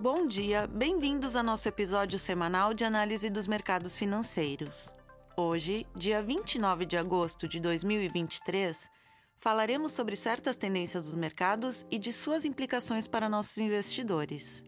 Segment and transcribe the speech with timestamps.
[0.00, 4.94] Bom dia, bem-vindos ao nosso episódio semanal de análise dos mercados financeiros.
[5.36, 8.88] Hoje, dia 29 de agosto de 2023,
[9.34, 14.62] falaremos sobre certas tendências dos mercados e de suas implicações para nossos investidores.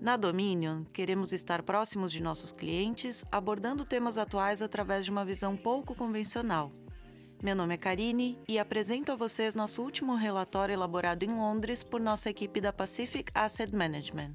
[0.00, 5.56] Na Dominion, queremos estar próximos de nossos clientes, abordando temas atuais através de uma visão
[5.56, 6.70] pouco convencional.
[7.42, 12.00] Meu nome é Karine e apresento a vocês nosso último relatório elaborado em Londres por
[12.00, 14.32] nossa equipe da Pacific Asset Management.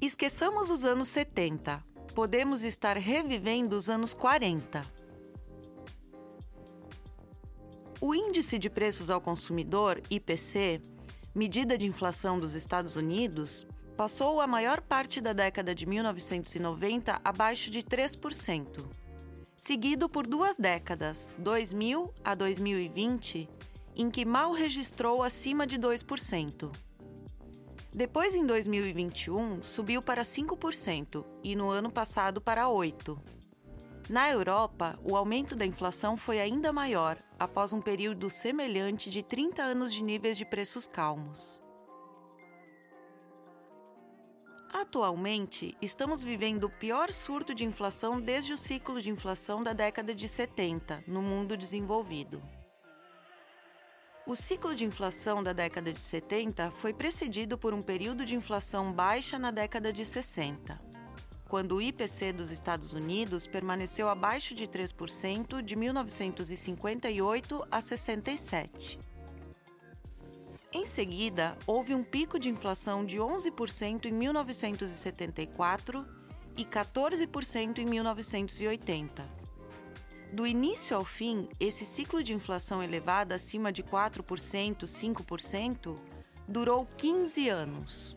[0.00, 1.82] Esqueçamos os anos 70.
[2.14, 4.84] Podemos estar revivendo os anos 40.
[8.00, 10.80] O Índice de Preços ao Consumidor, IPC,
[11.34, 13.64] medida de inflação dos Estados Unidos,
[14.02, 18.84] passou a maior parte da década de 1990 abaixo de 3%,
[19.56, 23.48] seguido por duas décadas, 2000 a 2020,
[23.94, 26.72] em que mal registrou acima de 2%.
[27.94, 33.16] Depois, em 2021, subiu para 5% e no ano passado para 8%.
[34.10, 39.62] Na Europa, o aumento da inflação foi ainda maior, após um período semelhante de 30
[39.62, 41.62] anos de níveis de preços calmos.
[44.72, 50.14] Atualmente, estamos vivendo o pior surto de inflação desde o ciclo de inflação da década
[50.14, 52.42] de 70 no mundo desenvolvido.
[54.26, 58.90] O ciclo de inflação da década de 70 foi precedido por um período de inflação
[58.90, 60.80] baixa na década de 60,
[61.48, 69.11] quando o IPC dos Estados Unidos permaneceu abaixo de 3% de 1958 a 67.
[70.72, 76.04] Em seguida, houve um pico de inflação de 11% em 1974
[76.56, 79.42] e 14% em 1980
[80.32, 85.96] do início ao fim, esse ciclo de inflação elevada acima de 4%, 5%,
[86.48, 88.16] durou 15 anos.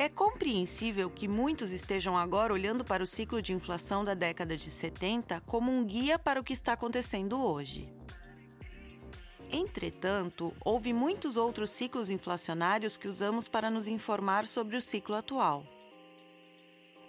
[0.00, 4.70] É compreensível que muitos estejam agora olhando para o ciclo de inflação da década de
[4.70, 7.92] 70 como um guia para o que está acontecendo hoje.
[9.50, 15.64] Entretanto, houve muitos outros ciclos inflacionários que usamos para nos informar sobre o ciclo atual.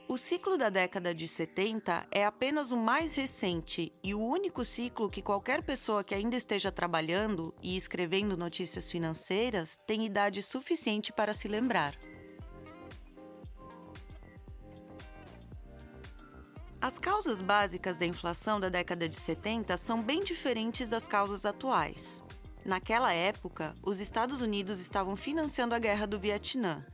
[0.07, 5.11] O ciclo da década de 70 é apenas o mais recente e o único ciclo
[5.11, 11.35] que qualquer pessoa que ainda esteja trabalhando e escrevendo notícias financeiras tem idade suficiente para
[11.35, 11.95] se lembrar.
[16.81, 22.23] As causas básicas da inflação da década de 70 são bem diferentes das causas atuais.
[22.63, 26.85] Naquela época, os Estados Unidos estavam financiando a guerra do Vietnã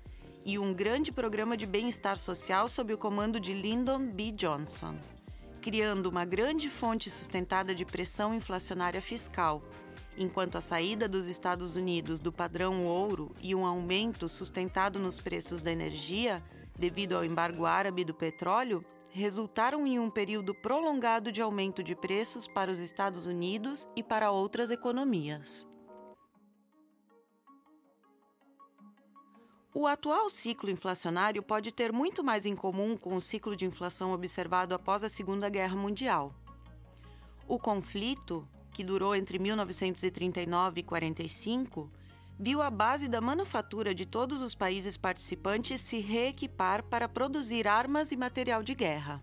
[0.44, 4.32] e um grande programa de bem-estar social sob o comando de Lyndon B.
[4.32, 4.96] Johnson,
[5.62, 9.62] criando uma grande fonte sustentada de pressão inflacionária fiscal,
[10.18, 15.62] enquanto a saída dos Estados Unidos do padrão ouro e um aumento sustentado nos preços
[15.62, 16.42] da energia,
[16.76, 18.84] devido ao embargo árabe do petróleo,
[19.16, 24.30] resultaram em um período prolongado de aumento de preços para os Estados Unidos e para
[24.30, 25.66] outras economias.
[29.74, 34.12] O atual ciclo inflacionário pode ter muito mais em comum com o ciclo de inflação
[34.12, 36.34] observado após a Segunda Guerra Mundial.
[37.48, 41.90] O conflito, que durou entre 1939 e 45,
[42.38, 48.12] viu a base da manufatura de todos os países participantes se reequipar para produzir armas
[48.12, 49.22] e material de guerra.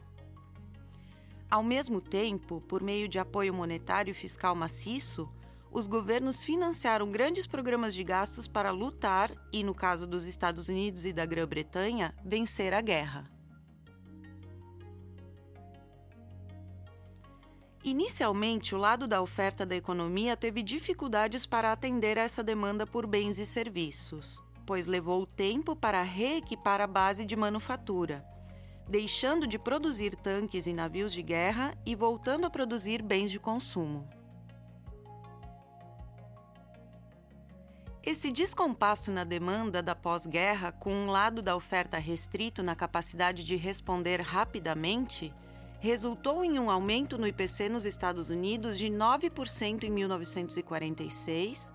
[1.50, 5.28] Ao mesmo tempo, por meio de apoio monetário e fiscal maciço,
[5.70, 11.04] os governos financiaram grandes programas de gastos para lutar e, no caso dos Estados Unidos
[11.04, 13.30] e da Grã-Bretanha, vencer a guerra.
[17.84, 23.08] Inicialmente, o lado da oferta da economia teve dificuldades para atender a essa demanda por
[23.08, 28.24] bens e serviços, pois levou tempo para reequipar a base de manufatura,
[28.88, 34.08] deixando de produzir tanques e navios de guerra e voltando a produzir bens de consumo.
[38.04, 43.56] Esse descompasso na demanda da pós-guerra, com um lado da oferta restrito na capacidade de
[43.56, 45.34] responder rapidamente,
[45.82, 51.72] resultou em um aumento no IPC nos Estados Unidos de 9% em 1946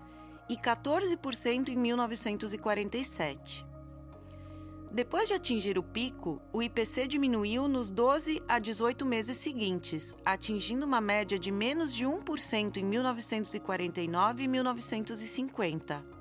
[0.48, 3.66] e 14% em 1947.
[4.90, 10.86] Depois de atingir o pico, o IPC diminuiu nos 12 a 18 meses seguintes, atingindo
[10.86, 16.18] uma média de menos de 1% em 1949 e 1950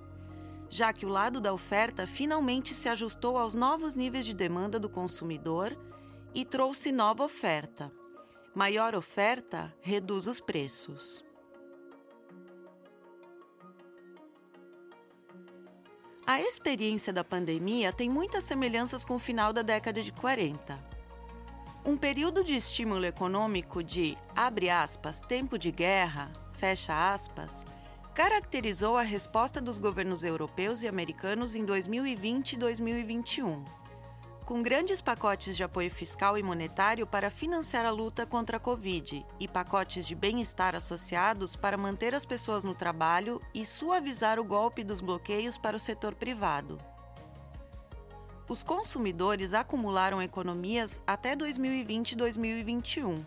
[0.69, 4.89] já que o lado da oferta finalmente se ajustou aos novos níveis de demanda do
[4.89, 5.77] consumidor
[6.37, 7.91] e trouxe nova oferta.
[8.53, 11.25] Maior oferta reduz os preços.
[16.27, 20.79] A experiência da pandemia tem muitas semelhanças com o final da década de 40.
[21.83, 27.65] Um período de estímulo econômico de, abre aspas, tempo de guerra, fecha aspas,
[28.13, 33.86] caracterizou a resposta dos governos europeus e americanos em 2020 e 2021
[34.47, 39.25] com grandes pacotes de apoio fiscal e monetário para financiar a luta contra a Covid
[39.41, 44.85] e pacotes de bem-estar associados para manter as pessoas no trabalho e suavizar o golpe
[44.85, 46.79] dos bloqueios para o setor privado.
[48.47, 53.25] Os consumidores acumularam economias até 2020 e 2021,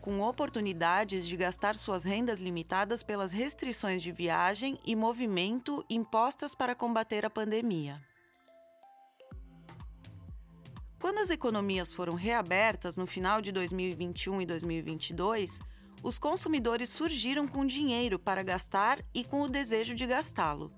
[0.00, 6.74] com oportunidades de gastar suas rendas limitadas pelas restrições de viagem e movimento impostas para
[6.74, 8.00] combater a pandemia.
[11.00, 15.60] Quando as economias foram reabertas no final de 2021 e 2022,
[16.02, 20.72] os consumidores surgiram com dinheiro para gastar e com o desejo de gastá-lo.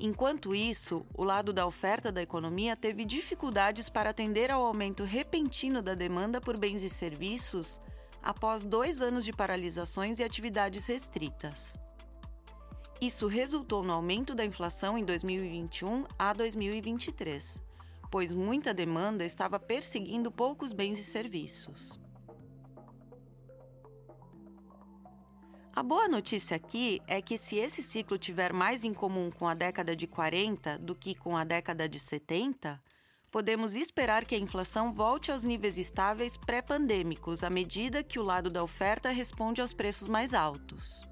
[0.00, 5.82] Enquanto isso, o lado da oferta da economia teve dificuldades para atender ao aumento repentino
[5.82, 7.80] da demanda por bens e serviços
[8.22, 11.76] após dois anos de paralisações e atividades restritas.
[13.00, 17.67] Isso resultou no aumento da inflação em 2021 a 2023
[18.10, 22.00] pois muita demanda estava perseguindo poucos bens e serviços.
[25.78, 29.54] A boa notícia aqui é que, se esse ciclo tiver mais em comum com a
[29.54, 32.82] década de 40 do que com a década de 70,
[33.30, 38.50] podemos esperar que a inflação volte aos níveis estáveis pré-pandêmicos à medida que o lado
[38.50, 41.08] da oferta responde aos preços mais altos.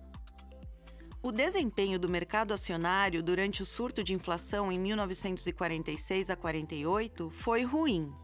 [1.26, 7.64] O desempenho do mercado acionário durante o surto de inflação em 1946 a 48 foi
[7.64, 8.14] ruim,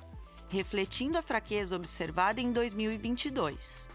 [0.48, 3.88] refletindo a fraqueza observada em 2022.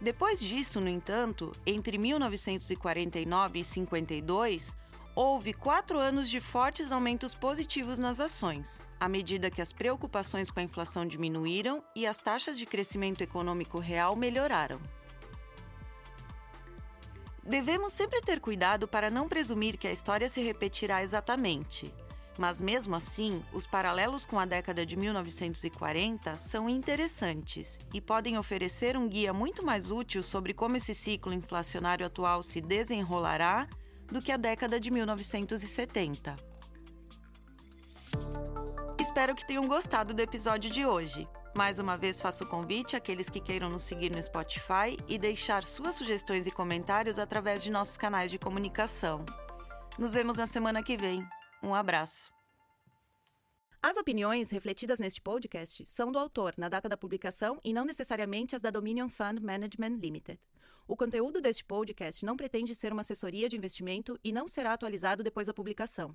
[0.00, 4.76] Depois disso, no entanto, entre 1949 e 52,
[5.16, 10.60] houve quatro anos de fortes aumentos positivos nas ações, à medida que as preocupações com
[10.60, 14.78] a inflação diminuíram e as taxas de crescimento econômico real melhoraram.
[17.48, 21.94] Devemos sempre ter cuidado para não presumir que a história se repetirá exatamente.
[22.38, 28.98] Mas mesmo assim, os paralelos com a década de 1940 são interessantes e podem oferecer
[28.98, 33.66] um guia muito mais útil sobre como esse ciclo inflacionário atual se desenrolará
[34.08, 36.36] do que a década de 1970.
[39.00, 41.26] Espero que tenham gostado do episódio de hoje.
[41.58, 45.64] Mais uma vez faço o convite àqueles que queiram nos seguir no Spotify e deixar
[45.64, 49.24] suas sugestões e comentários através de nossos canais de comunicação.
[49.98, 51.26] Nos vemos na semana que vem.
[51.60, 52.32] Um abraço.
[53.82, 58.54] As opiniões refletidas neste podcast são do autor na data da publicação e não necessariamente
[58.54, 60.38] as da Dominion Fund Management Limited.
[60.86, 65.24] O conteúdo deste podcast não pretende ser uma assessoria de investimento e não será atualizado
[65.24, 66.14] depois da publicação.